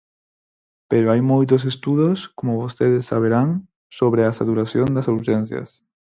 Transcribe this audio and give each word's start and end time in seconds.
Pero 0.91 1.09
hai 1.11 1.21
moitos 1.31 1.61
estudos, 1.71 2.17
como 2.37 2.59
vostedes 2.63 3.07
saberán, 3.11 3.49
sobre 3.99 4.21
a 4.23 4.35
saturación 4.39 4.87
das 4.95 5.09
urxencias. 5.17 5.69